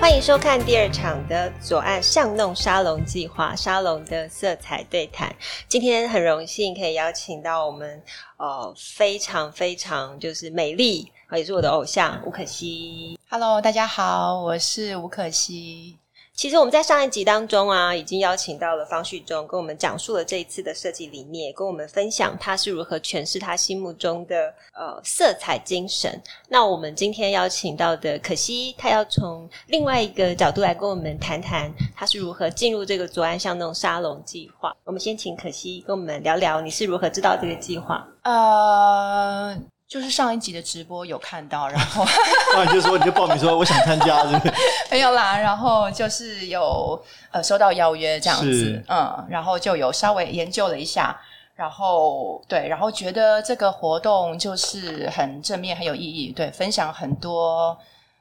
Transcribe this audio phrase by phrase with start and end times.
[0.00, 5.34] 欢迎收看第二场的左岸巷弄沙龙计划沙龙的色彩对谈。
[5.66, 8.00] 今天很荣幸可以邀请到我们
[8.36, 13.18] 呃非常非常就是美丽，也是我的偶像吴可熙。
[13.28, 15.98] Hello，大家好，我是吴可熙。
[16.38, 26.22] 其实我们在上一集当中啊，已经邀请到了方旭中，跟我们讲述了这一次的设计理念，跟我们分享他是如何诠释他心目中的呃色彩精神。
[26.48, 34.72] 那我们今天邀请到的可熙，他要从另外一个角度来跟我们谈谈，他是如何进入这个左岸巷弄沙龙计划。
[34.84, 38.06] 我们先请可熙跟我们聊聊，你是如何知道这个计划？
[38.22, 39.60] 呃。
[39.88, 42.04] 就是上一集的直播有看到，然后
[42.54, 44.54] 那你就说你就报名说我想参加，是不是？
[44.92, 51.18] 没有啦，然后就是有呃收到邀约这样子，嗯，然后就有稍微研究了一下，
[51.54, 57.74] 然后对，然后觉得这个活动就是很正面，很有意义，对，分享很多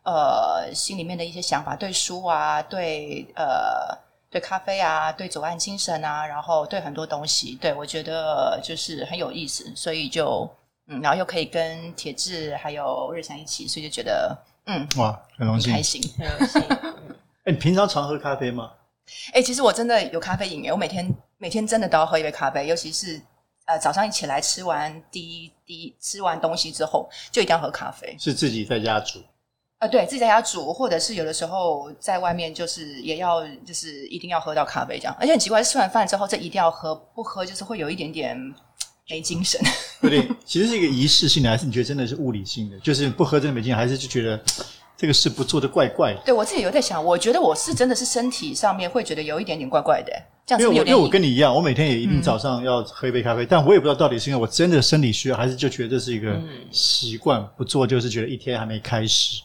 [0.04, 3.94] 呃心里面的一些想法，对书啊，对呃
[4.32, 10.50] 对咖啡啊，对左岸精神啊，然后对很多东西，对我觉得就是很有意思，所以就。
[10.88, 16.62] 嗯，然后又可以跟铁志还有瑞祥一起，所以就觉得嗯，哇，很荣幸，开心，很荣幸。
[17.44, 18.72] 哎，你平常常喝咖啡吗？
[19.34, 23.22] 哎，其实我真的有咖啡瘾耶，我每天每天真的都要喝一杯咖啡，尤其是
[23.66, 28.16] 呃早上一起来吃完第一第一吃完东西之后，就一定要喝咖啡。
[28.20, 29.20] 是自己在家煮？
[29.80, 35.16] 呃，对，自己在家煮，或者是有的时候在外面，就是也要就是一定要喝到咖啡这样。
[35.20, 38.38] 而且很奇怪，吃完饭之后这一定要喝，不喝就是会有一点点。
[39.10, 39.60] 没精神，
[40.02, 42.78] 有点，其实是一个仪式性的，还是你觉得真的是物理性的？
[42.80, 44.40] 就是不喝真的没精神，还是就觉得
[44.98, 46.22] 这个事不做的怪怪的？
[46.26, 50.12] 对，我自己有在想，我觉得我是真的是身体上面会觉得有一点点怪怪的，
[50.46, 50.68] 这样子。
[50.68, 56.38] 因为我，因为我跟你一样，我每天也一定早上要喝一杯咖啡，嗯、但我也不知道到底是因为我真的生理需要，还是就觉得这是一个
[56.70, 59.42] 习惯，不做就是觉得一天还没开始。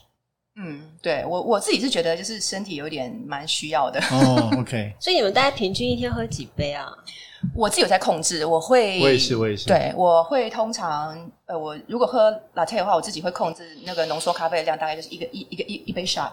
[0.55, 3.99] 嗯，对，我我自己是觉得就是身体有点蛮需要的。
[4.11, 4.93] 哦， OK。
[4.99, 6.87] 所以你们大概平均一天喝几杯啊？
[7.53, 16.31] 我自己有在控制，我会，我也是，我也是，对，我会通常，呃，我如果喝 latte 的话，我自己会控制那个浓缩咖啡的量，大概就是一个一一个一一杯 shot。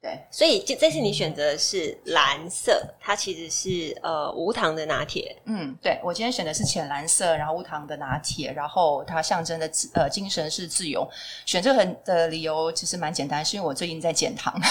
[0.00, 5.36] 对，所以这这次你选择的是蓝色，它其实是呃无糖的拿铁。
[5.46, 11.06] 嗯，对，我今天选的是浅蓝色，然后无糖的拿铁，然后它象征的呃精神是自由。
[11.44, 14.54] 选这个的理由其实蛮简单，是因为我最近在减糖。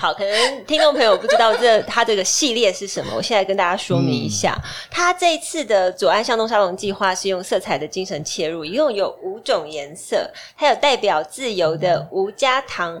[0.00, 4.60] 好，可能听众朋友不知道这它这个系列是什么，我现在跟大家说明一下。
[4.64, 13.00] 嗯、它这一次的左岸向东沙龙计划是用色彩的精神切入，一共有五种颜色，它有代表自由的无加糖。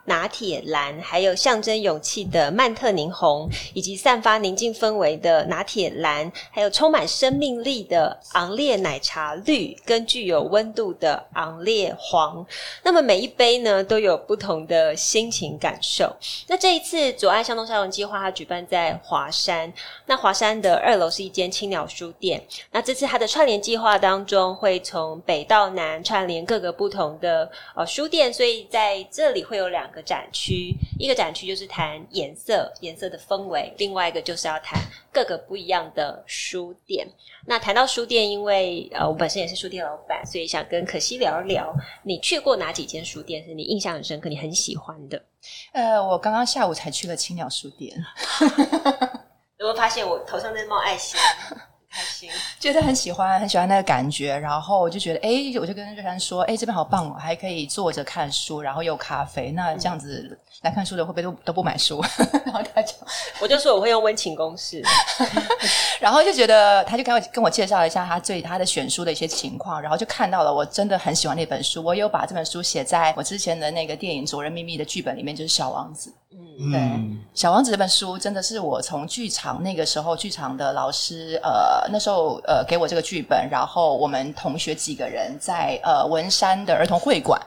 [0.11, 12.45] 拿铁蓝，还有象征勇气的曼特宁红，以及散发宁静氛围的拿铁蓝，还有充满生命力的昂烈奶茶绿，跟具有温度的昂烈黄。
[12.83, 16.13] 那么每一杯呢，都有不同的心情感受。
[16.45, 19.71] 那这一次左岸向东沙龙计划，它举办在华山。
[20.07, 22.43] 那华山的二楼是一间青鸟书店。
[22.69, 34.79] 那这次它的串联计划当中，会从北到南串联各个不同的呃书店，所以在这里会有两个展区，一个展区就是谈颜色，颜色的氛围；另外一个就是要谈
[35.11, 37.07] 各个不一样的书店。
[37.45, 41.73] 那谈到书店，因为呃，我本身也是书店老板，所以想跟可熙聊一聊，
[42.03, 45.21] 你去过哪几间书店是你印象很深刻、你很喜欢的？
[45.73, 47.91] 呃，我刚刚下午才去了青鸟书店，
[49.57, 51.19] 有没有发现我头上在冒爱心？
[51.91, 52.29] 开心，
[52.59, 55.29] 觉得很喜欢，很喜欢那个感觉，然后我就觉得，哎，
[55.59, 62.01] 我就跟瑞珊说，哎，这边好棒哦，还可以坐着看书，然后有咖啡，那这样子来看书的会不会都都不买书？
[62.45, 62.93] 然后他就，
[63.41, 64.81] 我就说我会用温情公式，
[65.99, 76.09] 然后就觉得，他就跟我跟我介绍了一下他最他的选书的一些情况，然后就看到了我真的很喜欢那本书，我有把这本书写在我之前的那个电影《左人秘密》的剧本里面，就是《小王子》。
[76.33, 76.79] 嗯，对，
[77.33, 87.37] 《小王子》这本书真的是我从剧场那个时候，剧场的老师呃那时候呃给我这个剧本，然后我们同学几个人在呃文山的儿童会馆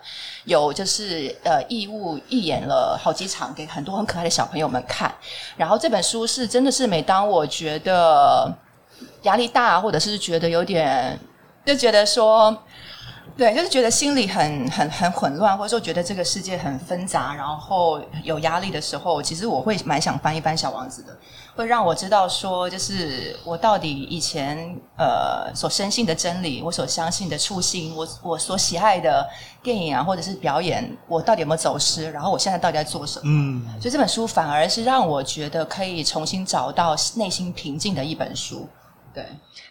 [0.45, 5.15] 有就是呃义务义演了好几场，给很多很可爱的小朋友们看。
[5.57, 8.53] 然后这本书是真的是每当我觉得
[9.23, 11.19] 压力大，或者是觉得有点
[11.65, 12.55] 就觉得说。
[13.37, 21.17] 对，就是觉得心里很很很混乱，或者说觉得这个世界很纷杂，然后有压力的时候，其实我会蛮想翻一翻《小王子》的。
[21.57, 29.29] 会让我知道说，就是我到底以前呃所深信的真理，我所相信的初心，我我所喜爱的
[29.63, 32.11] 电影啊，或者是表演，我到底有没有走失？
[32.11, 33.23] 然后我现在到底在做什么？
[33.25, 38.69] 嗯，所以这本书反而是让我觉得可以重新找到内心平静的一本书。
[39.14, 39.25] 对，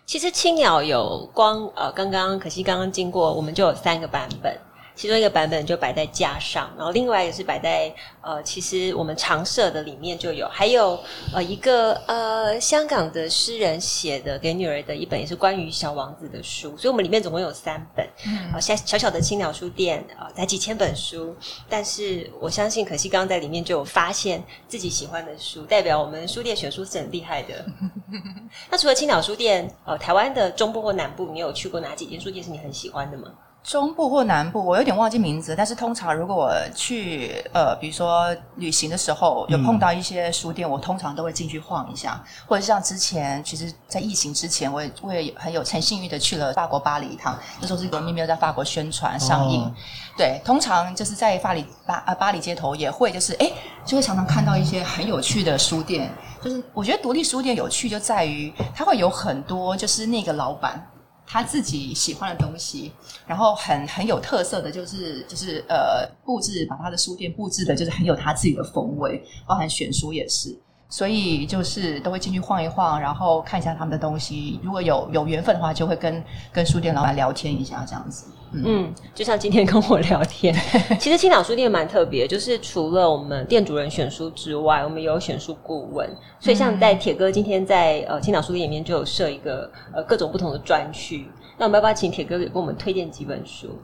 [0.05, 4.57] 其实青鸟有光呃，刚刚可惜刚刚经过，我们就有三个版本。
[4.95, 10.99] 其中一个版本就摆在架上，然后另外一个是摆在呃，其实我们常设的里面就有，还有
[11.33, 21.35] 呃一个呃香港的诗人写的给女儿的一本也是关于小王子的书，所以我们里面总共有三本，嗯，小小小的青鸟书店啊，才、呃、几千本书，
[21.67, 27.65] 但是我相信可惜刚刚在里面就有发现自己喜欢的书，代表我们书店选书是很厉害的。
[28.69, 33.31] 那除了青鸟书店，呃，台湾的中部或南部，你有去过哪几间书店是你很喜欢的吗？
[33.63, 35.56] 中部或南部，我有点忘记名字。
[35.56, 42.21] 但是通常如果我去呃，比如说旅行的时候，有碰到一些书店，嗯、我通常都会进去晃一下。
[42.45, 47.39] 或者像之前，其实，在疫情之前，我也我也很有很幸运的去了法国巴黎一趟。
[47.62, 49.62] 那时候是罗密欧在法国宣传上映。
[49.62, 49.71] 哦、
[50.18, 53.50] 对，通常就是在巴黎巴呃巴黎街头也会就是哎，
[53.86, 56.12] 就会常常看到一些很有趣的书店。
[56.44, 60.86] 就是我觉得独立书店有趣就在于它会有很多就是那个老板。
[61.25, 62.91] 他自己喜欢的东西，
[63.25, 70.55] 然后很很有特色的就是就是呃布置，把他的书店布置的就是很有他自己的风味，包含选书也是。
[70.93, 74.59] 所以就是都会进去晃一晃，然后看一下他们的东西。
[74.61, 78.27] 如果有有缘分的话，就会跟跟书店老板聊天一下，这样子。
[78.51, 80.53] 嗯，嗯，就像今天跟我聊天。
[81.01, 86.07] 其实青岛书店蛮特别，就是除了我们店主人选书之外，我们也有选书顾问。
[86.39, 91.27] 所以像在铁哥今天在呃青岛书店里面就有设一个呃各种不同的专区。
[91.57, 93.79] 那我们要不要请铁哥给我们推荐几本书？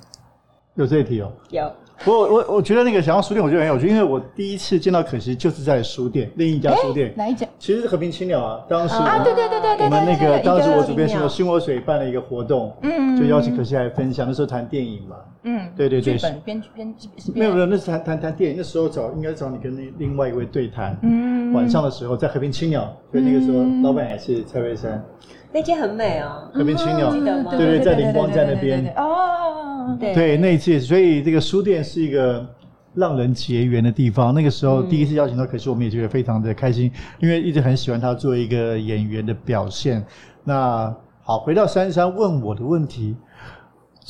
[0.76, 1.32] 有这一题哦。
[1.50, 1.72] 有。
[2.06, 7.14] 我我我觉得那个想要书店，我觉得很有趣，因为我第一次见到可惜就是在书店，另一家书店。
[7.18, 7.46] 哪一家？
[7.60, 16.96] 其实是和平青鸟啊，当时啊，对对对对对，我们那个当时我主编是新活水办了一个活动，嗯，就邀请可惜来分享，那时候谈电影嘛，嗯，对对对，剧本编编
[17.36, 25.04] 没有没有，那是谈谈谈电影，那时候找应该找你跟另另外一位对谈，嗯，晚上的时候在和平青鸟，所以那个时候老板也是蔡慧珊。
[25.52, 27.52] 那间很美哦，和平青鸟，记得吗？
[27.52, 32.46] 对对，在灵光站那边哦，对对，那一次，所以这个书店是一个
[32.94, 34.34] 让人结缘的地方。
[34.34, 40.06] 那个时候第一次邀请到，可是我们也觉得非常的开心，因为一直很喜欢他做一个演员的表现。
[40.44, 43.16] 那好，回到珊珊问我的问题，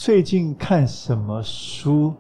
[0.02, 2.14] 最近看什么书？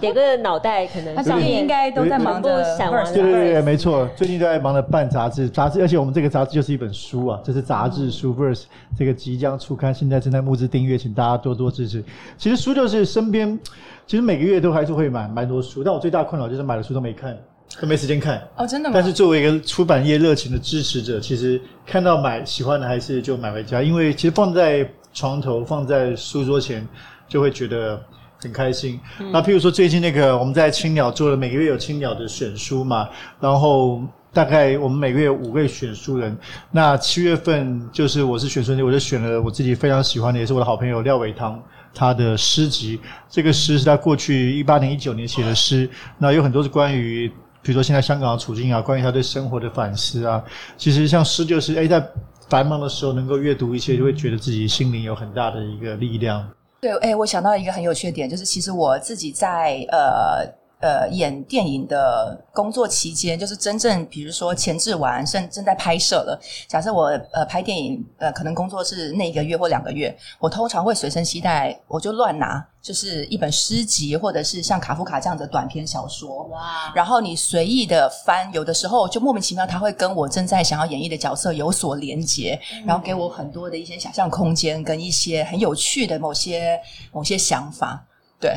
[0.00, 3.04] 铁哥的脑袋可能他最近应该都在忙着想完。
[3.14, 8.64] 对对对，没错，最近都在忙着办杂志，杂志，而且我们这个杂志就是一本书啊，这是杂志书 Verse，
[8.98, 12.02] 这个即将出刊，现在正在募资订阅，请大家多多支持。
[12.36, 13.56] 其实书就是身边，
[14.04, 17.38] 其实每个月都还是会买蛮多书，但我最大困扰就是买了书都没看，
[17.80, 18.42] 都没时间看。
[18.56, 18.94] 哦，真的吗？
[18.94, 24.84] 但是作为一个出版业热情的支持者，其实看到买喜欢的还是就买回家，因为其实放在
[25.16, 26.86] 床头，放在书桌前，
[27.26, 28.00] 就会觉得。
[28.38, 29.00] 很开心。
[29.32, 33.08] 那譬如说，最近那个我们在青鸟做了每个月有青鸟的选书嘛，
[33.40, 36.36] 然后大概我们每个月有五位选书人。
[36.70, 41.60] 那七月份就是我是选书人，我就选了我自己非常喜欢的，也是我的好朋友廖伟棠
[41.94, 43.00] 他的诗集。
[43.26, 47.26] 这个诗是他过去一八年、一九年写的诗，那有很多是关于，
[47.62, 50.44] 比如说现在香港的处境啊，关于他对生活的反思啊。
[50.76, 52.06] 其实像诗就是，诶，在
[52.48, 56.48] 繁忙的时候能够阅读一些，就会觉得自己心灵有很大的一个力量。
[56.80, 60.46] 对，哎，我想到一个很有趣的点，就是其实我自己在呃
[60.80, 66.40] 呃演电影的工作期间，就是真正比如说前置完，正正在拍摄了。
[66.68, 72.66] 假设我呃拍电影，呃可能工作是那一个月或两个月，我通常会随身携带，我就乱拿。
[72.82, 76.44] 就是一本诗集，或者是像卡夫卡这样的短篇小说。
[76.44, 76.92] 哇！
[76.94, 86.80] 然后你随意的翻，有的时候就莫名其妙，他会跟我正在想要演绎的角色有所连接，嗯、然后给我很多的一些想象空间，跟一些很有趣的某些
[87.10, 88.06] 某些想法。
[88.38, 88.54] 对，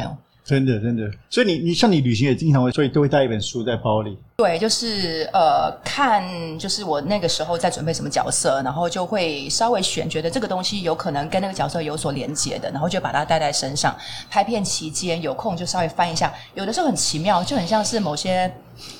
[0.50, 1.12] 真的真的。
[1.30, 4.18] 所以你你像你旅行也经常会，所以都会带一本书在包里。
[4.40, 6.24] 对，就是呃，看
[6.58, 13.94] 就是我那个时候在准备什么角色，然后就会稍微选，觉得这个东西有可能跟那个角色有所连接的，然后就把它带在身上。
[14.30, 18.50] 拍片期间有空就稍微翻一下，有的时候很奇妙，就很像是某些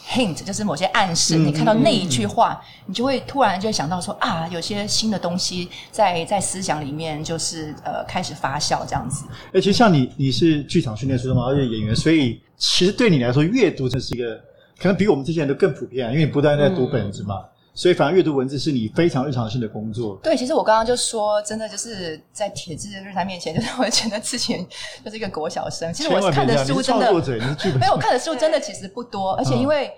[0.10, 1.38] hint，就是某些暗示。
[1.38, 9.24] 嗯、你看到那一句话，你就会突然就会想到说啊，有些新的东西在在思想里面就是呃开始发酵这样子。
[9.54, 14.38] 而且像你，你是剧场训练出的嘛，而且演员，所以其实对你来说，阅读这是一个。
[14.80, 20.20] 可能比我们这些人都更普遍啊，因为你不断在读本子嘛，嗯、所以反而阅读文字是你非常日常性的工作。
[20.24, 24.66] 对，其实我刚刚就说，真的就是在铁质的日常面前，就是我觉得自己
[25.04, 25.94] 就是一个国小生。
[25.94, 27.12] 其实我看的书真的，
[27.80, 29.92] 没有我看的书真的其实不多，而且因为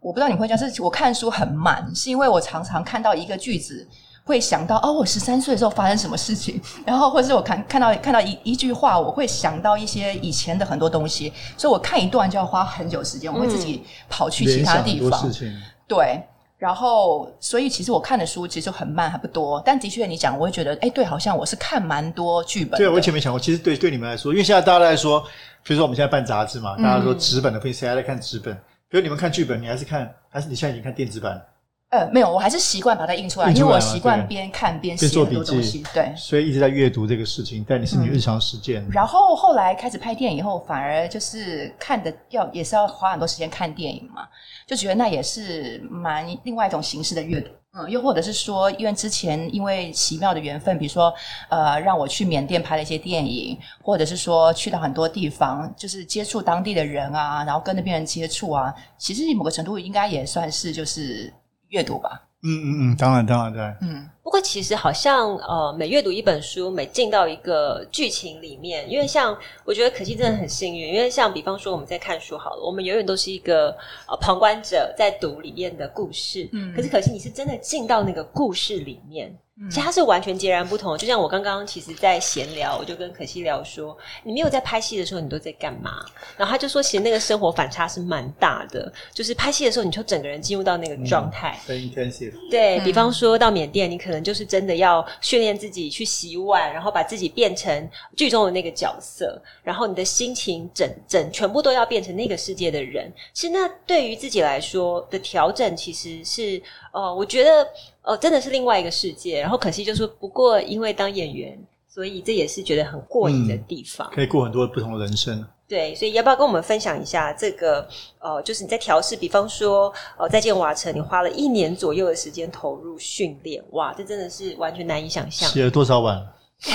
[0.00, 3.86] 我不知道你会讲，是我看书很慢，是因为我常常看到一个句子。
[4.30, 15.28] 会想到哦，我十三岁的时候发生什么事情， 然后或者是我看看到看到一一句话，我会想到一些以前的很多东西，所以我看一段就要花很久时间，我会自己跑去其他地方。
[15.42, 16.22] 嗯、对，
[16.56, 19.60] 然后所以其实我看的书其实就很慢，还不多。
[19.66, 22.78] 但的确你讲，我会觉得，哎，对，好像我是看蛮多剧本。
[22.78, 25.20] 对，我以前没想过，其实对对你们来说，因为现在大家都在说，
[25.64, 28.54] 比如说我们现在办杂志嘛，大家说纸本的，谁还在看纸本？
[28.88, 31.40] 比如你们看剧本，你还是看，还是你现在已经看电子版？
[31.90, 35.82] 呃，没有，我还是习惯把它印出来，因为我习惯边看边写很多东西。
[35.92, 38.90] 对，所以一直在阅读这个事情，但你是你日常实践、嗯。
[38.92, 44.22] 然后后来开始拍电影以后，反而就是看的要也是要花很多时间看电影嘛，
[44.68, 47.50] 就觉得那也是蛮另外一种形式的阅读。
[47.72, 51.12] 嗯，又或者是说，因为之前因为奇妙的缘分，比如说
[51.48, 61.34] 呃，让我去缅甸拍了一些电影，或者是说去到很多地方，就是接触当地的人啊，然后跟那边人接触啊，其实某个程度应该也算是就是。
[61.70, 64.08] 阅读吧，嗯嗯嗯，当然当然对，嗯。
[64.22, 76.72] 不过其实好像呃，每阅读一本书，每进到一个剧情里面，因为像我觉得可惜真的很幸运，因为像比方说我们在看书好了，我们永远都是一个呃旁观者在读里面的故事，嗯。
[76.76, 79.36] 可是可惜你是真的进到那个故事里面。
[79.68, 86.04] 其实它是完全截然不同的，就像我刚刚其实，在闲聊，我就跟可希聊说，你没有在拍戏的时候，你都在干嘛？
[86.36, 91.60] 然后他就说，其实那个生活反差是蛮大的，就是拍戏的时候，你就整个人进入到那个状态。
[91.66, 92.32] 很 intensive。
[92.50, 103.12] 对，比方说到缅甸，你可能就是真的要训练自己去洗碗，然后把自己变成剧中的那个角色，然后你的心情整整全部都要变成那个世界的人。
[103.34, 106.62] 其实那对于自己来说的调整，其实是
[106.92, 107.68] 呃，我觉得。
[108.02, 109.40] 哦，真的是另外一个世界。
[109.40, 115.46] 然后可惜就是，不过因为当演员，所以这也是觉得很过瘾的地方，嗯，可以过很多不同的人生。
[115.68, 117.86] 对，所以要不要跟我们分享一下这个？
[118.18, 125.48] 呃，就是你在调试，比方说，呃，再见瓦城，你花了一年左右的时间投入训练，哇，这真的是完全难以想象。
[125.48, 126.26] 写了多少碗？
[126.58, 126.74] 写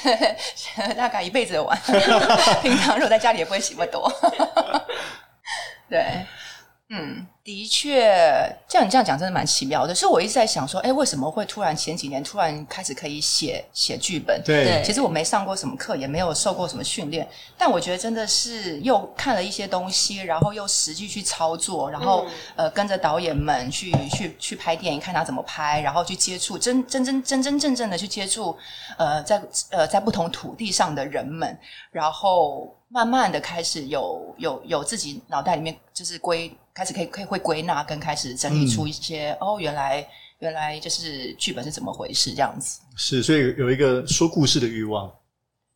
[0.88, 1.78] 了大概一辈子的碗。
[2.62, 4.10] 平常如果在家里也不会洗那么多。
[5.90, 6.24] 对。
[6.90, 8.14] 嗯，的确，
[8.68, 9.94] 像你这样讲，真的蛮奇妙的。
[9.94, 14.40] 所以我一直在想说，哎，为什么会突然前几年突然开始可以写写剧本？
[14.44, 17.26] 对，其实我没上过什么课，也没有受过什么训练，
[17.56, 22.26] 但我觉得真的是又看了一些东西，然后又实际去操作，然后、
[22.56, 28.54] 嗯、呃跟着导演们去去去拍电影，看他怎么拍，然后去接触真真真真真正正的去接触
[28.98, 31.58] 呃在呃在不同土地上的人们，
[31.90, 36.54] 然后慢慢的开始有有有自己脑袋里面就是归。
[36.74, 40.06] 开始可以可以会归纳，跟开始整理出一些、嗯、哦，原来
[40.40, 42.80] 原来就是剧本是怎么回事这样子。
[42.96, 45.10] 是，所以有一个说故事的欲望。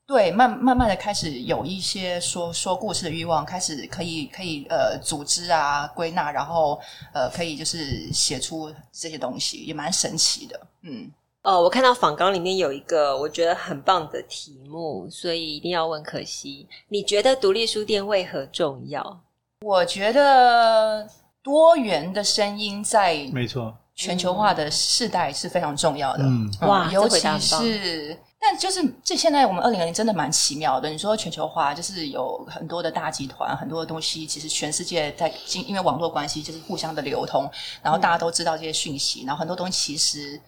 [0.09, 6.81] 对，慢慢慢的开始有一些说说故事的欲望，开始可以可以呃组织啊归纳，然后
[7.13, 10.61] 呃可以就是写出这些东西，也蛮神奇的。
[10.81, 11.11] 嗯，
[11.43, 19.21] 呃，我看到访纲里面有一个我觉得很棒的题目，所以一定要问可惜，你觉得独立书店为何重要？
[19.65, 21.09] 我觉得
[21.43, 26.23] 多元的声音在没错全球化的世代是非常重要的。
[26.23, 30.89] 嗯，哇，尤其是，但就是这现在我们二零二零真的蛮奇妙的。
[30.89, 35.33] 你说全球化，就是有很多的大集团，很多的东西，其实全世界在
[35.67, 37.51] 因为网络关系，就是互相的流通，
[37.83, 40.41] 然后大家都知道这些讯息，然后很多东西其实。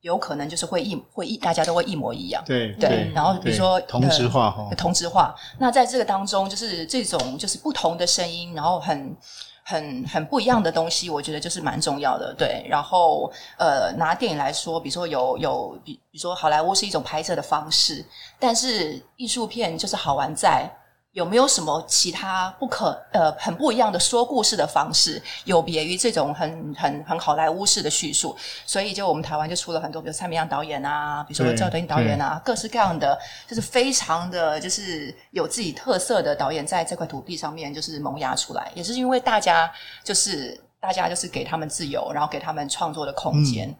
[0.00, 5.34] 有可能就是会一会一大家都会一模一样，对对，然后比如说同质化哈，同质化。
[5.58, 9.16] 那在这个当中，就是这种就是不同的声音，然后很
[9.64, 12.32] 很很不一样的东西，我觉得就是蛮重要的。
[12.34, 18.04] 对，然后呃，拿电影来说，比如说有有比比如说好莱坞是一种拍摄的方式，
[18.38, 20.70] 但是艺术片就是好玩在。
[21.18, 28.36] 有没有什么其他不可呃很不一样的说故事的方式，有别于这种很很很好莱坞式的叙述？
[28.64, 39.68] 所以就我们台湾就出了很多，比如蔡明亮导演啊，比如说赵德胤导演啊，各式各样的，就是非常的就是有自己特色的导演在这块土地上面就是萌芽出来，也是因为大家
[40.04, 43.68] 就是大家就是给他们自由，然后给他们创作的空间。
[43.68, 43.76] 嗯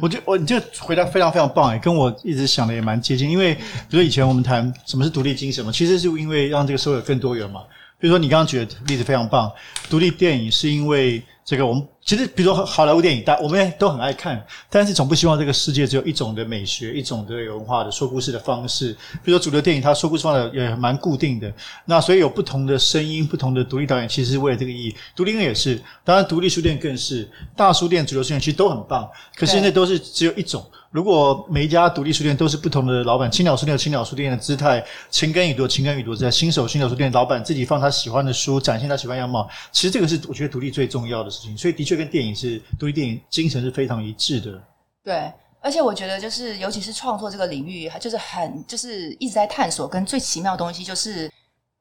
[0.00, 3.30] 我就我你这个回答非常非常棒诶，跟我一直想的也蛮接近。
[3.30, 7.62] 因为比如说以前我们谈什么是独立精神嘛，其实是因为让这个社会有更多元嘛。
[8.00, 9.50] 比如说你刚刚举的例子非常棒，
[9.90, 18.96] 独立电影是因为这个我们其实，比如说好莱坞电影，大我们都很爱看，但是总不希望这个世界只有一种的美学，一种的文化的说故事的方式。
[19.22, 21.52] 比如说主流电影，它说故事方式也蛮固定的。
[21.84, 24.96] 那所以有不同的声音，不同的独立导演，其实是为了这个意义。
[25.14, 29.06] 独立音乐也是，当然独立书店更是，大书店、主流书店其实都很棒。
[29.36, 30.64] 可是那都是只有一种。
[30.90, 39.48] 如果每一家独立书店都是不同的老板，青鸟书店有青鸟书店的姿态，晴耕雨读晴耕雨读在新手新手书店老板自己放他喜欢的书，展现他喜欢样貌。
[39.70, 41.56] 其实这个是我觉得独立最重要的事情。
[41.56, 44.62] 所以的确跟电影是独立电影精神是非常一致的。
[45.04, 45.30] 对，
[45.60, 51.30] 而且我觉得就是尤其是创作这个领域，就是很就是一直在探索，跟最奇妙的东西就是。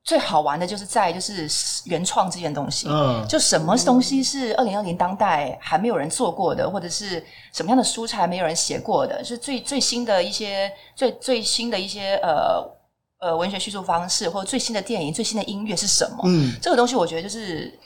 [0.08, 1.50] 最好玩的就是在就是
[1.84, 7.22] 原创这件东西，嗯，就什么东西是二零二零当代还没有人做过的，或者是
[7.52, 12.64] 什么样的书才没有人写过的，是最最新的一些最最新的一些呃
[13.20, 16.22] 呃文学叙述方式，或者最新的电影、最新的音乐是什么？
[16.24, 17.78] 嗯，这个东西我觉得就是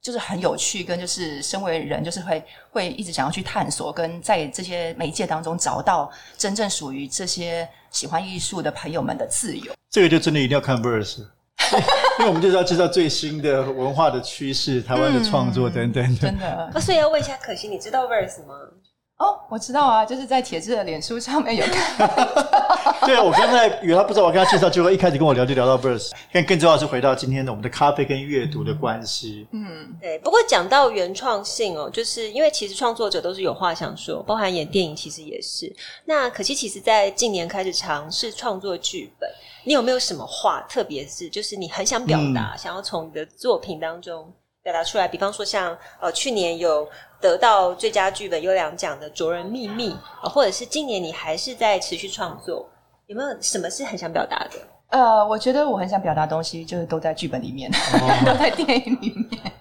[0.00, 9.70] 就是很有趣，跟就是身为人就是会会一直想要去探索，跟在这些媒介当中找到真正属于这些喜欢艺术的朋友们的自由。
[9.90, 11.26] 这个就真的一定要看 Verse。
[12.20, 16.20] 因为我们就是要知道最新的文化的趋势，台湾的创作等等的。
[16.20, 16.70] 真的。
[16.74, 18.54] 那所以要问一下可心，你知道 Verse 吗？
[19.18, 22.08] 哦，我知道啊，就是在铁志的脸书上面有看。
[23.04, 26.12] 对啊，我刚才以为他不知道，我跟他介绍，结果一开始跟我聊就聊到 Verse。
[26.32, 29.48] 但更重要是回到今天的我们的咖啡跟阅读的关系。
[29.50, 30.16] 嗯，对。
[30.20, 35.74] 不过讲到原创性哦，就是因为其实创作者都是有话想说，包含演电影其实也是。
[36.04, 39.28] 那可惜其实在近年开始尝试创作剧本，
[39.64, 44.32] 你有没有什么话，特别是就是你很想表达，嗯、想要从你的作品当中
[44.68, 45.08] 表达出来？
[45.08, 46.86] 比方说像呃去年有。
[47.20, 49.90] 得到最佳剧本优良奖的《卓人秘密》，
[50.28, 52.64] 或者是今年你还是在持续创作，
[53.08, 54.50] 有没有什么是很想表达的？
[54.90, 59.52] 呃，我觉得我很想表达的东西，就是都在剧本里面，哦、 都在电影里面。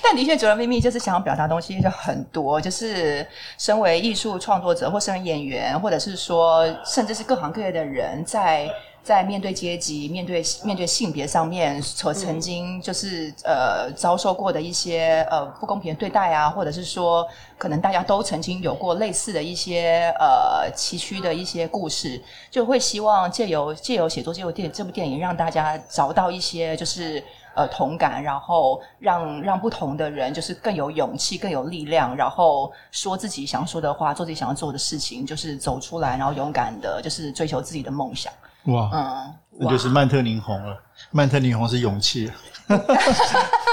[0.00, 3.26] 但的确，《卓人秘密》就是想要表达的东西就很多，就是
[3.58, 8.70] 身为艺术创作者，或身为演员，或者是说，甚至是各行各业的人，在。
[9.06, 17.24] 在面对阶级、面对面对性别上面，所曾经就是、嗯、呃遭受过的一些呃不公平的对待啊，或者是说，
[17.56, 22.20] 可能大家都曾经有过类似的一些呃崎岖的一些故事，
[22.50, 27.22] 就会希望借由借由写作、借由电这部电影，让大家找到一些就是
[27.54, 38.32] 呃同感，然后让让不同的人就是更有勇气、更有力量，然后说自己想说的话，做自己想要做的事情，就是走出来，然后勇敢的，就是追求自己的梦想。
[38.66, 40.76] 哇，嗯，那就是曼特宁红了。
[41.10, 42.30] 曼特宁红是勇气。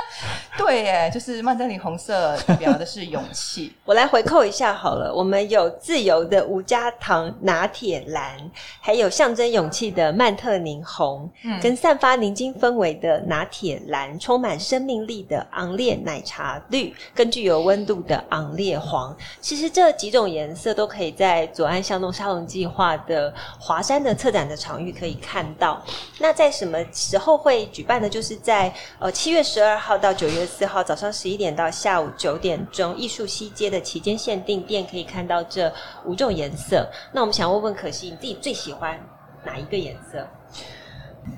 [0.58, 3.74] 对耶，就是曼特宁红色代表的是勇气。
[3.86, 8.38] 我来回扣一下好了，我们有自由的无加糖拿铁蓝，
[8.80, 19.16] 还有象征勇气的曼特宁红，嗯，跟散发宁静氛围的拿铁蓝，充满生命力的昂烈奶茶绿，跟具有温度的昂烈黄。
[19.42, 25.84] 其实这几种颜色都可以在左岸向东沙龙计划的华山的策展的场域可以看到。
[26.20, 28.08] 那在什么时候会举办呢？
[28.08, 35.72] 就是在呃七月十二号到九月四号早上十一点到下午九点钟，艺术西街的期间限定店可以看到这
[36.06, 36.88] 五种颜色。
[37.12, 39.00] 那我们想问问可惜，你自己最喜欢
[39.46, 40.28] 哪一个颜色？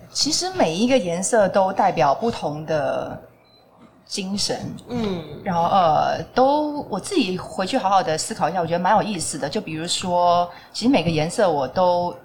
[0.09, 3.21] 其实每一个颜色都代表不同的
[4.05, 9.47] 精神，嗯，然后呃，都我自己回去好好的思考一下，我觉得蛮有意思的。
[9.49, 12.15] 就比如说，其实每个颜色我都。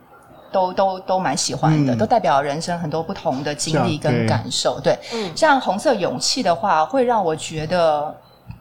[0.52, 4.80] 都都都蛮喜欢的，嗯，都代表人生很多不同的经历跟感受。
[4.80, 8.14] 对，嗯，像红色勇气的话，会让我觉得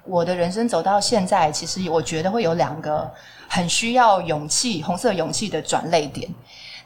[0.04, 3.10] 我的人生走到现在，其实我觉得会有两个
[3.48, 6.30] 很需要勇气，红色勇气的转捩点。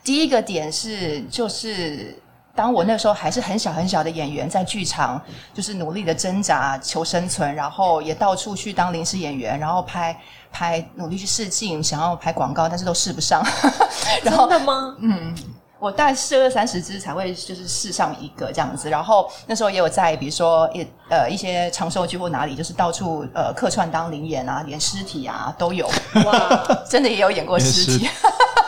[0.03, 2.17] 第一个点是，就是
[2.55, 5.19] 当我那时候还是很小很小的演员，在剧场
[5.53, 10.15] 就是努力的挣扎求生存，然后也到处去当临时演员，然后拍。
[10.55, 13.43] 拍努力去试镜，想要拍广告，但是都试不上。
[14.21, 14.95] 然后真的吗？
[14.99, 15.35] 嗯，
[15.79, 18.87] 我大概试二三十支才会就是试上一个这样子。
[18.87, 25.89] 然后那时候也有在，比如说一呃一些长寿剧或哪里，就是到处呃客串当临演啊，演尸体啊都有。
[26.23, 28.07] 哇， 真的也有演过尸体。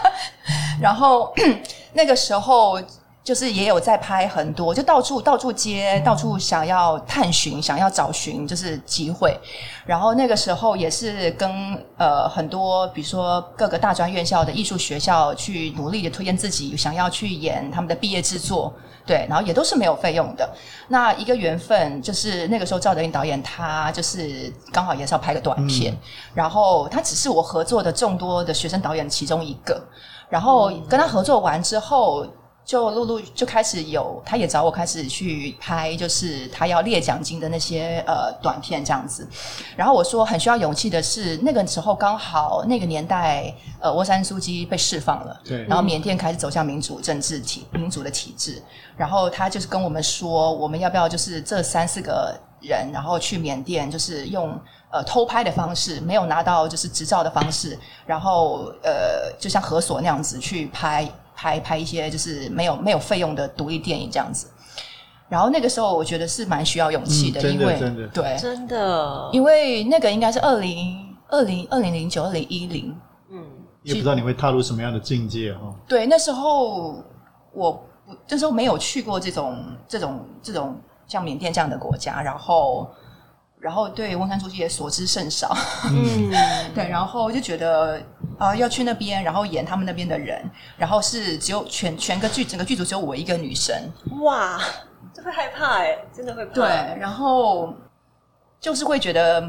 [0.82, 1.32] 然后
[1.94, 2.82] 那个时候。
[3.26, 9.36] 就是也有在拍很多，就到处到处接，到处想要探寻，想要找寻，就是机会。
[9.84, 11.50] 然后那个时候也是跟
[11.98, 18.72] 呃很多，比如说各个大专院校的艺术学校去努力的推荐自己，想要去演他们的毕业制作，
[19.08, 20.48] 对，然后也都是没有费用的。
[20.90, 25.98] 那一个缘分就是那个时候赵德胤导演他就是刚好也是要拍个短片，嗯，
[26.36, 29.84] 然后他只是我合作的众多的学生导演其中一个，
[30.30, 32.24] 然后跟他合作完之后。
[32.66, 39.28] 就陆陆就开始有，他也找我开始去拍，就是他要列奖金的那些呃短片这样子。
[39.78, 48.60] 然后我说很需要勇气的是，那个时候刚好那个年代，呃，沃山苏姬被释放了，对，然后缅甸开始走向民主政治体民主的体制。
[48.98, 61.08] 然后他就是跟我们说，我们要不要就是这三四个人，然后去缅甸，就是用呃偷拍的方式，没有拿到就是执照的方式，然后呃就像何所那样子去拍。
[61.36, 64.48] 拍拍一些就是没有没有费用的独立电影这样子，
[65.28, 72.96] 然后那个时候我觉得是蛮需要勇气的，嗯、的因为真的对真的，因为那个应该是二零二零二零零九二零一零，
[73.30, 73.44] 嗯，
[73.84, 75.74] 也不知道你会踏入什么样的境界哈。
[75.88, 77.04] 对，那时候
[77.52, 77.86] 我
[78.28, 82.90] 那时候没有去过这种这种这种像缅甸这样的国家，然后。
[83.66, 85.52] 然后对翁山书记也所知甚少，
[85.90, 86.30] 嗯，
[86.76, 88.00] 对，然后就觉得
[88.38, 90.40] 啊、呃、要去那边，然后演他们那边的人，
[90.78, 93.76] 然后是只有全全个剧整个剧组只有我一个女生，
[94.22, 94.62] 哇，
[95.12, 96.54] 这会害怕哎，真的会怕。
[96.54, 96.68] 对，
[97.00, 97.74] 然后
[98.60, 99.44] 就是会觉得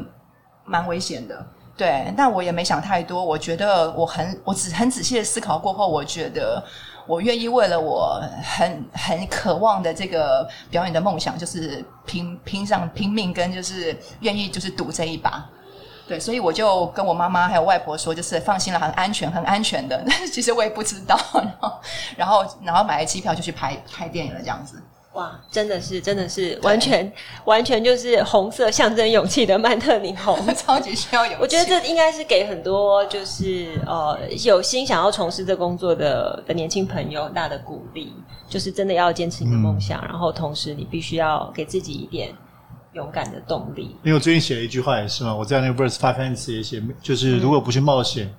[0.65, 1.45] 蛮危险的，
[1.77, 6.63] 对，但我也没想太多，我觉得我很我只很仔细的思考过后，我觉得。
[7.07, 15.43] 我愿意为了我很很渴望的这个表演的梦想，就是拼拼上拼命，跟就是愿意就是赌这一把，
[16.07, 20.03] 对，所以我就跟我妈妈还有外婆说，就是放心了，很安全，很安全的。
[20.05, 21.79] 但 是其实我也不知道，然后
[22.17, 24.81] 然后然后买了机票就去拍拍电影了，这样子。
[25.17, 27.11] 哇，真的是，真的是，完全
[27.45, 31.37] 完全就是红色象征勇气的曼特宁红， 超级需要勇气。
[31.41, 38.13] 我觉得这应该是给很多就是呃有心想要从事这工作的的年轻朋友很大的鼓励，
[38.47, 42.31] 就是真的要坚持你的梦想，嗯、然后同时你必须要给自己一点
[42.93, 43.95] 勇敢的动力。
[44.03, 48.35] 因为我最近写了一句话也是嘛，我在那个 verse 发刊词也写，就是如果不去冒险，嗯、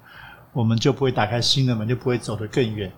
[0.53, 2.93] 我们就不会打开新的门，就不会走得更远。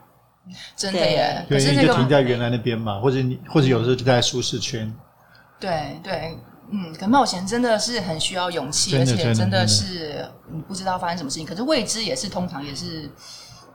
[0.76, 1.44] 真的耶！
[1.48, 4.92] 对，因为你就停在原来那边嘛，或者你或者有时候就在舒适圈。
[5.58, 6.36] 对对，
[6.70, 11.46] 嗯，可冒险真的是很需要勇气，而且真的是你不知道发生什么事情。
[11.46, 13.10] 可是未知也是通常也是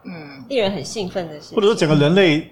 [0.04, 1.56] 嗯，令人很兴奋的事情。
[1.56, 2.52] 或者说整个人类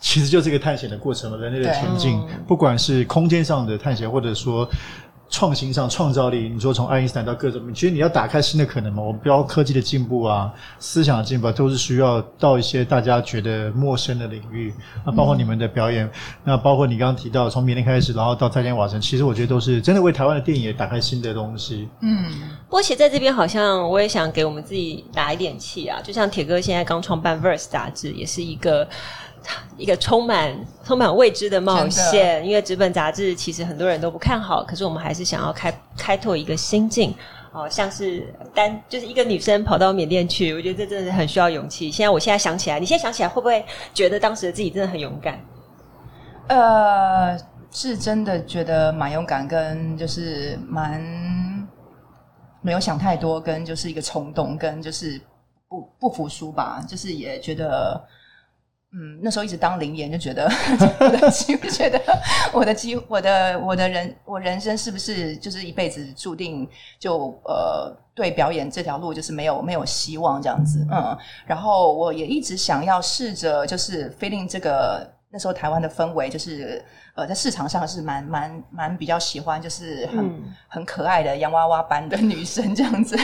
[0.00, 4.68] 其实就是一个探险的过程嘛，人类的前进，不管是空间上的探险，或者说。
[5.30, 9.02] 创新上创造力，你说从爱因斯坦到各种，其实你要打开新的可能嘛？
[9.02, 14.72] 我们标科技的进步啊，思想的进步啊，都是需要到一些大家觉得陌生的领域。
[15.04, 16.10] 那包括你们的表演，嗯、
[16.44, 21.88] 那包括你刚刚提到从明天开始，然后到再见瓦城，其实我觉得都是真的为台湾的电影也打开新的东西。
[22.00, 22.32] 嗯，
[22.68, 28.86] 波奇在这边好像我也想给我们自己打一点气啊，就像铁哥现在刚创办 Verse 杂志，也是一个。
[29.76, 30.54] 一个充满
[30.84, 37.14] 充满未知的冒险，因为纸本杂志其实很多人都不看好，可是我们还是想要开开拓一个心境
[37.52, 41.90] 哦，像是单就是一个女生跑到缅甸去，我觉得这真的是很需要勇气。
[41.90, 45.38] 现在我现在想起来，你现在想起来会不会觉得当时的自己真的很勇敢？
[46.48, 47.38] 呃，
[47.70, 51.02] 是真的觉得蛮勇敢，跟就是蛮
[52.62, 55.20] 没有想太多，跟就是一个冲动，跟就是
[55.68, 58.02] 不不服输吧，就是也觉得。
[58.96, 60.48] 嗯，那时候一直当临演，就觉得
[61.00, 62.00] 我的机会， 觉得
[62.52, 66.68] 我的机，我的我的人，我人生是不是就是一辈子注定
[67.00, 76.80] 就呃对表演这条路就是没有没有希望这样子，嗯，然后我也一直想要试着就是 feeling 这个那时候台湾的氛围，就是
[77.16, 83.18] 呃在市场上是蛮蛮蛮比较喜欢，就是很、嗯、很可爱的洋娃娃般的女生这样子。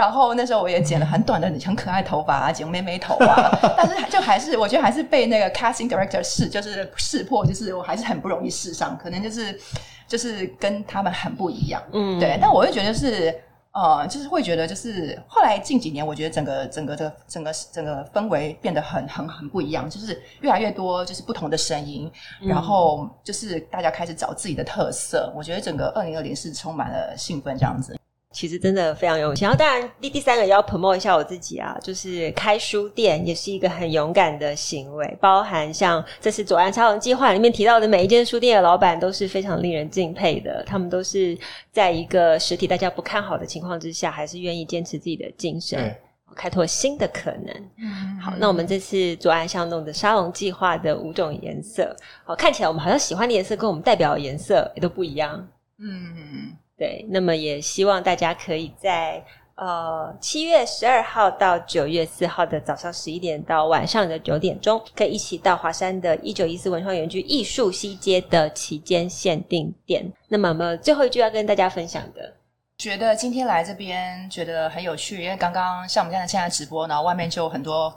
[0.00, 9.60] 然后那时候我也剪了很短的很可爱头发啊，剪妹妹头啊， 但是就还是我觉得还是被那个 casting director 试，就是试破，就是我还是很不容易试上，可能就是
[10.08, 12.38] 就是跟他们很不一样，嗯，对。
[12.40, 13.38] 但我会觉得是
[13.72, 22.10] 呃，就是会觉得就是后来近几年，我觉得整个整个的整个整个氛围变得很很很不一样，就是越来越多就是不同的声音，
[22.40, 25.30] 然后就是大家开始找自己的特色。
[25.36, 27.94] 我觉得整个二零二零是充满了兴奋这样子。
[28.32, 41.36] 其实真的非常勇气，然后当然第第三个也要 promote 一下我自己啊，就是开书店也是一个很勇敢的行为，包含像这次左岸沙龙计划里面提到的每一间书店的老板都是非常令人敬佩的，他们都是
[41.72, 45.96] 在一个实体大家不看好的情况之下，还是愿意坚持自己的精神，对
[46.36, 47.52] 开拓新的可能。
[47.78, 55.48] 嗯，好，那我们这次左岸巷弄的沙龙计划的五种颜色，好，看起来我们好像喜欢的颜色跟我们代表的颜色也都不一样。
[55.80, 56.56] 嗯。
[56.80, 59.22] 对，那么也希望大家可以在
[59.54, 70.10] 呃七月十二号到九月四号的早上十一点到晚上的九点钟，可以一起到华山的一九一四文创园区艺术西街的期间限定店。
[70.28, 72.34] 那么，我最后一句要跟大家分享的，
[72.78, 77.94] 觉得今天来这边觉得很有趣，因为刚刚像我们现在现在直播，然后外面就有很多。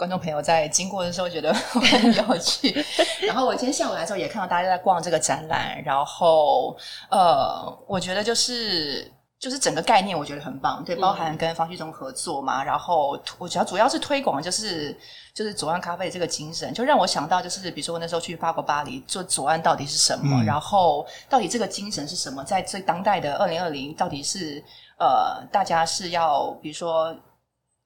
[0.00, 2.82] 观众朋友在经过的时候觉得 很有趣。
[3.28, 6.74] 然后我今天下午来的时候也看到大家在逛这个展览，然后
[7.10, 9.12] 呃，我觉得就是。
[9.38, 14.94] 就是整个概念我觉得很棒，对，包含跟方旭中合作嘛，嗯、然后我主要主要是推广就是
[15.32, 24.62] 就是左岸咖啡的这个精神，就让我想到就是比如说我那时候去法国巴黎做左岸到底是什么，嗯、然后到底这个精神是什么，在最当代的二零二零到底是
[24.98, 27.16] 呃大家是要比如说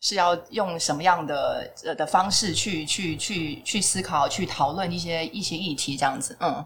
[0.04, 6.62] 是要用什么样的呃的方式去去去去思考去讨论一些一些议题这样子，嗯。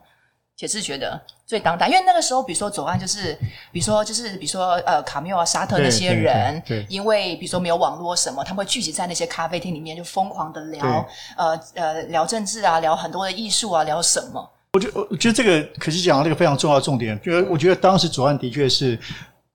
[0.61, 3.33] 也是觉得最当代，因为那个时候，比如说左岸就是，
[3.70, 14.51] 比如说就是，比如说呃，卡缪啊、沙特那些人，对，对，对，因为比如说没有网络什么，他们会聚集在那些咖啡厅里面，就疯狂的聊，呃呃，聊政治啊，聊很多的艺术啊，聊什么？
[14.72, 18.98] 我觉得，我觉得这个可是讲到这个非常重要的重点，就是我觉得当时左岸的确是。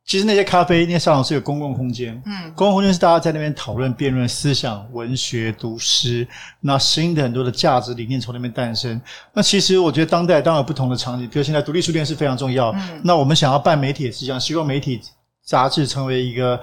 [0.05, 6.27] 其实那些咖啡、那些沙龙是有公共空间，嗯，公共空间是大家在那边讨论、辩论思想、文学、读诗，
[6.59, 9.01] 那新的很多的价值理念从那边诞生。
[9.33, 12.71] 那其实我觉得当代当然有不同的场景，比如现在独立书店是非常重要。
[12.71, 14.99] 嗯，那我们想要办媒体也是一样，希望媒体
[15.45, 16.59] 杂志成为一个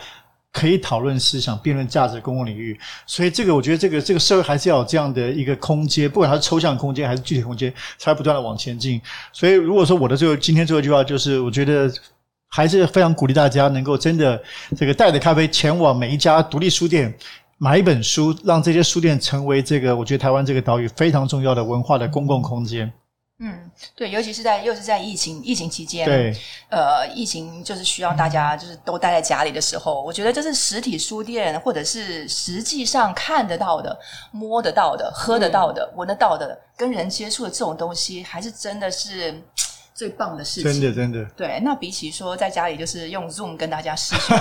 [0.52, 2.78] 可以讨论思想、辩论价值的公共领域。
[3.06, 9.00] 所以这个我觉得这个这个社会还是要有这样的一个空间，不管它是抽象空间还是具体空间，才不断的往前进。
[9.32, 11.90] 所以如果说我的最后今天最后一句话就是，我觉得。
[12.50, 14.42] 还是非常鼓励大家能够真的
[14.76, 17.14] 这个带着咖啡前往每一家独立书店
[17.58, 22.92] 买一本书，让这些书店成为这个我觉得台湾这个岛屿非常重要的文化的公共空间。
[23.38, 26.36] 嗯，对，尤其是在又是在疫情疫情期间，对，
[26.68, 33.98] 呃，疫情就是需要大家就是都待在家里的时候，我觉得就是实体书店或者是实际上看得到的、
[34.32, 39.40] 摸得到的、喝得到的、闻得到的、跟人接触的这种东西，还是真的是。
[40.00, 41.22] 最棒的事情，真的真的。
[41.36, 44.34] 对，那比起说在家里就是用 Zoom 跟大家视讯，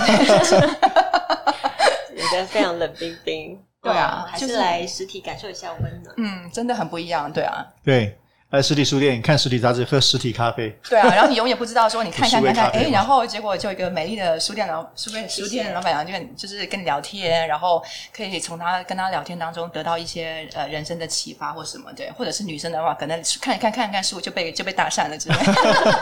[2.30, 3.60] 觉得非常冷冰冰。
[3.82, 6.14] 对啊，还是来实体感受一下温暖。
[6.16, 7.30] 嗯，真的很不一样。
[7.30, 8.18] 对啊，对。
[8.50, 10.76] 来实体书店，看实体杂志，喝实体咖啡。
[10.88, 17.80] 对啊，然后你永远不知道说你 看看看看，哎，然后结果就一个美丽的书店老书店书店老板娘就就是跟你聊天，然后
[18.12, 26.00] 可以从他跟他聊天当中得到一些呃人生的启发或什么对，或者是女生的话，可能看一看看看书就被就被搭讪了之类的。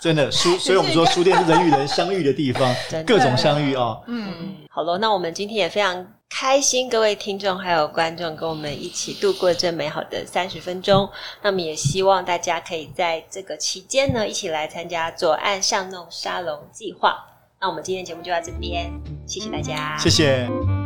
[0.00, 2.74] 真的书，所以我们说书店是人与人相遇的地方，
[3.06, 3.98] 各种相遇啊。
[4.06, 6.06] 嗯，好了，那我们今天也非常。
[6.36, 11.08] 开心，各位听众还有观众跟我们一起度过这美好的三十分钟。
[11.42, 17.24] 那么也希望大家可以在这个期间呢，一起来参加左岸巷弄沙龙计划。
[17.60, 18.90] 那我们今天节目就到这边，
[19.28, 20.83] 谢谢大家，谢谢。